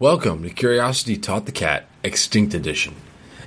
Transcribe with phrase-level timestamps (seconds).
[0.00, 2.96] Welcome to Curiosity Taught the Cat Extinct Edition.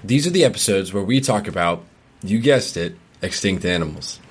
[0.02, 1.84] These are the episodes where we talk about,
[2.24, 4.22] you guessed it, extinct animals.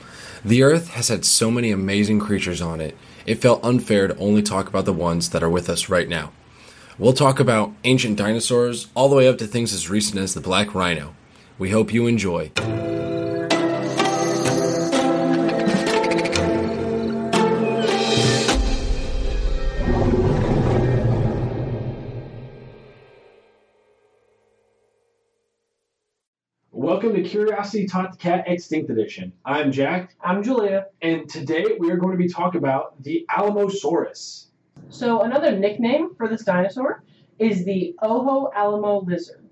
[0.43, 4.41] The Earth has had so many amazing creatures on it, it felt unfair to only
[4.41, 6.33] talk about the ones that are with us right now.
[6.99, 10.41] We'll talk about ancient dinosaurs all the way up to things as recent as the
[10.41, 11.15] black rhino.
[11.59, 12.51] We hope you enjoy.
[26.97, 29.31] Welcome to Curiosity Taught the Cat Extinct Edition.
[29.45, 30.87] I'm Jack, I'm Julia.
[31.03, 34.47] and today we are going to be talking about the Alamosaurus.
[34.89, 37.05] So another nickname for this dinosaur
[37.39, 39.47] is the Ojo Alamo lizard.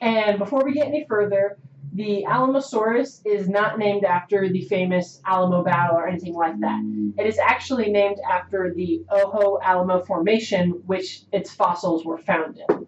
[0.00, 1.58] And before we get any further,
[1.92, 6.80] the Alamosaurus is not named after the famous Alamo battle or anything like that.
[7.16, 12.87] It is actually named after the Ojo Alamo Formation, which its fossils were found in.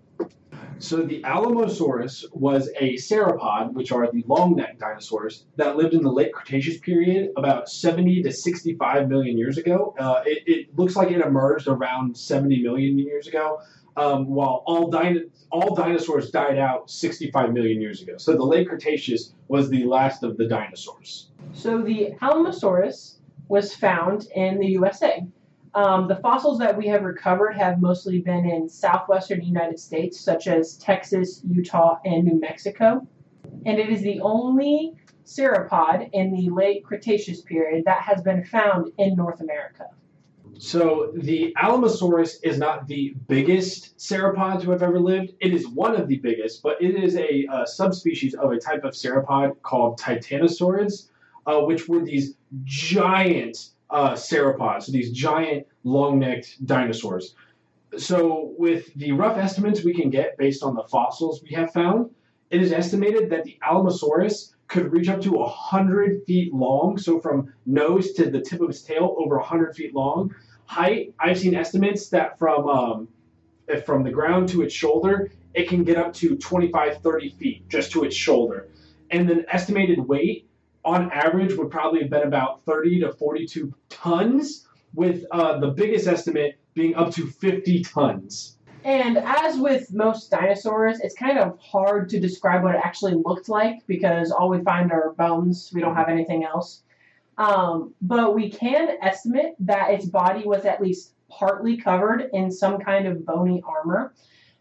[0.81, 6.11] So the Alamosaurus was a sauropod, which are the long-necked dinosaurs that lived in the
[6.11, 9.95] late Cretaceous period, about 70 to 65 million years ago.
[9.99, 13.61] Uh, it, it looks like it emerged around 70 million years ago,
[13.99, 18.17] um, while all, dino- all dinosaurs died out 65 million years ago.
[18.17, 21.29] So the late Cretaceous was the last of the dinosaurs.
[21.53, 23.17] So the Alamosaurus
[23.49, 25.27] was found in the USA.
[25.75, 30.49] Um, the fossils that we have recovered have mostly been in southwestern United States, such
[30.49, 33.07] as Texas, Utah, and New Mexico.
[33.67, 38.93] And it is the only sauropod in the late Cretaceous period that has been found
[38.99, 39.87] in North America.
[40.59, 45.33] So the Alamosaurus is not the biggest sauropod to have ever lived.
[45.41, 48.85] It is one of the biggest, but it is a, uh subspecies of a type
[48.85, 51.09] of sauropod called Titanosaurids,
[51.47, 57.35] uh, which were these giant uh, so these giant long-necked dinosaurs.
[57.97, 62.11] So with the rough estimates we can get based on the fossils we have found,
[62.51, 67.53] it is estimated that the Alamosaurus could reach up to 100 feet long, so from
[67.67, 70.33] nose to the tip of its tail, over 100 feet long.
[70.67, 73.09] Height, I've seen estimates that from um,
[73.85, 77.93] from the ground to its shoulder, it can get up to 25, 30 feet just
[77.93, 78.69] to its shoulder.
[79.11, 80.49] And then estimated weight,
[80.85, 86.07] on average, would probably have been about 30 to 42 tons, with uh, the biggest
[86.07, 88.57] estimate being up to 50 tons.
[88.85, 93.49] And as with most dinosaurs, it's kind of hard to describe what it actually looked
[93.49, 95.71] like because all we find are bones.
[95.75, 96.83] We don't have anything else.
[97.37, 102.79] Um, but we can estimate that its body was at least partly covered in some
[102.79, 104.15] kind of bony armor.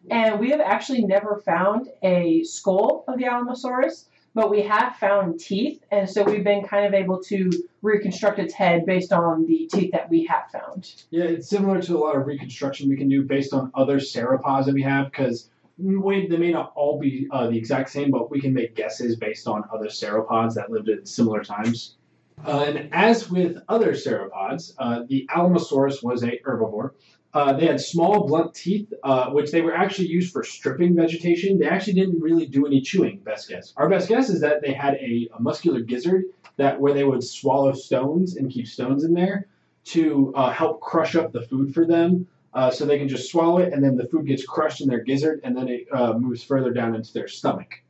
[0.10, 5.40] And we have actually never found a skull of the Alamosaurus, but we have found
[5.40, 5.84] teeth.
[5.92, 7.50] And so we've been kind of able to
[7.82, 10.94] reconstruct its head based on the teeth that we have found.
[11.10, 14.66] Yeah, it's similar to a lot of reconstruction we can do based on other sauropods
[14.66, 18.42] that we have because they may not all be uh, the exact same, but we
[18.42, 21.96] can make guesses based on other sauropods that lived at similar times.
[22.46, 26.92] Uh, and as with other sauropods, uh, the Alamosaurus was a herbivore.
[27.34, 31.60] Uh, they had small, blunt teeth, uh, which they were actually used for stripping vegetation.
[31.60, 33.20] They actually didn't really do any chewing.
[33.20, 33.74] Best guess.
[33.78, 36.24] Our best guess is that they had a, a muscular gizzard
[36.58, 39.48] that where they would swallow stones and keep stones in there
[39.86, 42.28] to uh, help crush up the food for them.
[42.52, 45.04] Uh, so they can just swallow it, and then the food gets crushed in their
[45.04, 47.84] gizzard, and then it uh, moves further down into their stomach.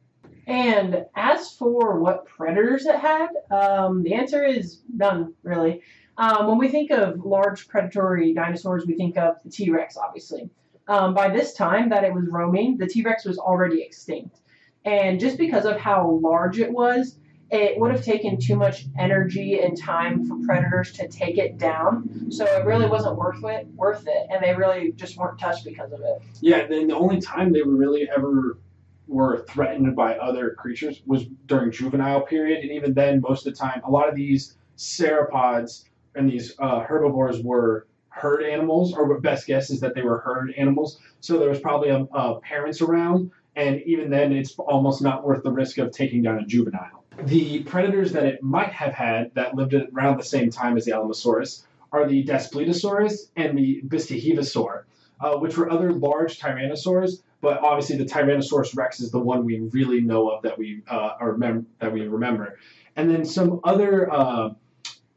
[0.48, 5.82] And as for what predators it had, um, the answer is none, really.
[6.20, 10.50] Um, when we think of large predatory dinosaurs, we think of the T Rex, obviously.
[10.90, 14.42] Um, by this time that it was roaming, the T Rex was already extinct.
[14.84, 17.18] And just because of how large it was,
[17.52, 22.30] it would have taken too much energy and time for predators to take it down.
[22.30, 25.94] So it really wasn't worth it, worth it, and they really just weren't touched because
[25.94, 26.22] of it.
[26.42, 28.60] Yeah, then the only time they were really ever
[29.08, 33.58] were threatened by other creatures was during juvenile period, and even then, most of the
[33.58, 39.48] time, a lot of these sauropods and these uh, herbivores were herd animals, or best
[39.48, 41.00] guess is that they were herd animals.
[41.22, 45.44] So there was probably a, a parents around, and even then, it's almost not worth
[45.44, 47.04] the risk of taking down a juvenile.
[47.24, 50.92] The predators that it might have had that lived around the same time as the
[50.92, 54.84] Alamosaurus are the Daspletosaurus and the Bistahieversor,
[55.20, 57.22] uh, which were other large tyrannosaurs.
[57.42, 61.12] But obviously, the Tyrannosaurus Rex is the one we really know of that we uh,
[61.20, 62.60] are mem- that we remember.
[62.96, 64.50] And then some other uh,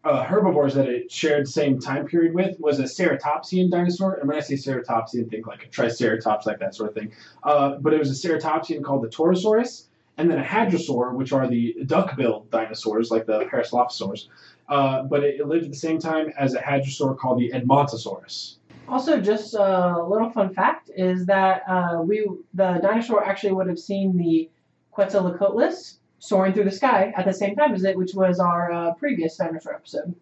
[0.05, 4.15] uh, herbivores that it shared same time period with was a ceratopsian dinosaur.
[4.15, 7.13] And when I say ceratopsian, think like a triceratops, like that sort of thing.
[7.43, 9.87] Uh, but it was a ceratopsian called the Torosaurus,
[10.19, 14.29] and then a hadrosaur, which are the duck-billed dinosaurs, like the Parasaurolophus.
[14.69, 18.57] Uh, but it, it lived at the same time as a hadrosaur called the Edmontosaurus.
[18.89, 23.79] Also, just a little fun fact is that uh, we the dinosaur actually would have
[23.79, 24.51] seen the
[24.93, 28.95] Quetzalcoatlus soaring through the sky at the same time as it, which was our uh,
[28.95, 30.15] previous dinosaur episode.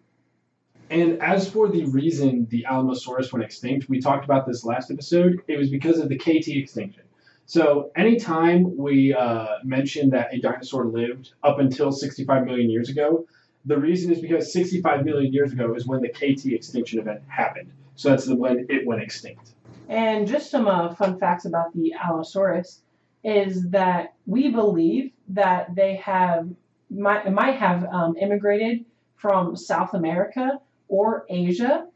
[0.89, 5.43] And as for the reason the Alamosaurus went extinct, we talked about this last episode.
[5.47, 7.03] It was because of the KT extinction.
[7.45, 13.27] So anytime we uh, mention that a dinosaur lived up until 65 million years ago,
[13.65, 17.71] the reason is because 65 million years ago is when the KT extinction event happened.
[17.95, 19.51] So that's the, when it went extinct.
[19.87, 22.81] And just some uh, fun facts about the Allosaurus
[23.23, 26.47] is that we believe that they have
[26.89, 28.85] might, might have um, immigrated
[29.15, 31.87] from South America or Asia.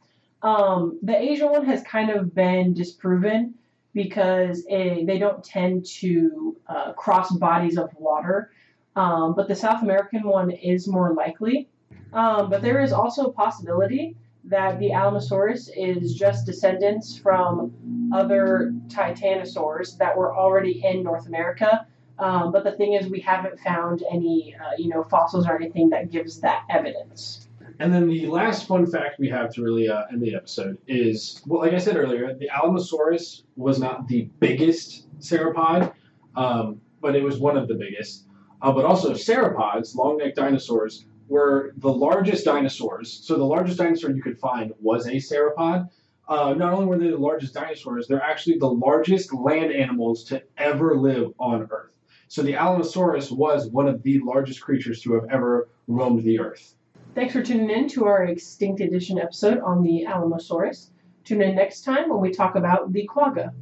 [0.42, 3.56] Um, the Asia one has kind of been disproven
[3.94, 8.51] because they don't tend to uh, cross bodies of water.
[8.95, 11.68] Um, but the South American one is more likely.
[12.13, 14.16] Um, but there is also a possibility
[14.48, 17.74] that the Alamosaurus is just descendants from
[18.14, 21.88] other titanosaurs that were already in North America.
[22.20, 25.90] Um, but the thing is, we haven't found any, uh, you know, fossils or anything
[25.90, 27.48] that gives that evidence.
[27.80, 31.42] And then the last fun fact we have to really uh, end the episode is,
[31.46, 35.92] well, like I said earlier, the Alamosaurus was not the biggest sauropod,
[36.38, 38.28] um, but it was one of the biggest.
[38.62, 43.22] Uh, but also, sauropods, long-necked dinosaurs, were the largest dinosaurs.
[43.24, 45.89] So the largest dinosaur you could find was a sauropod.
[46.27, 50.42] Uh, not only were they the largest dinosaurs, they're actually the largest land animals to
[50.57, 51.92] ever live on Earth.
[52.27, 56.75] So the Alamosaurus was one of the largest creatures to have ever roamed the Earth.
[57.13, 60.89] Thanks for tuning in to our Extinct Edition episode on the Alamosaurus.
[61.24, 63.54] Tune in next time when we talk about the quagga.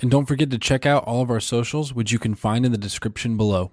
[0.00, 2.72] And don't forget to check out all of our socials, which you can find in
[2.72, 3.72] the description below.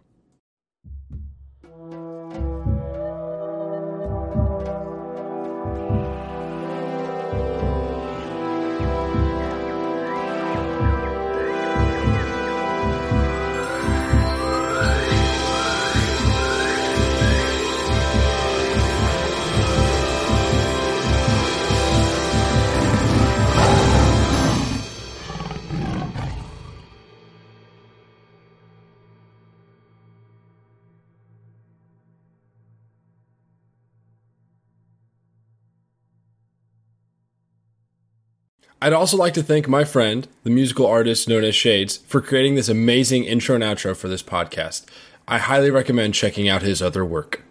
[38.85, 42.53] I'd also like to thank my friend, the musical artist known as Shades, for creating
[42.53, 44.85] this amazing intro and outro for this podcast.
[45.27, 47.41] I highly recommend checking out his other work.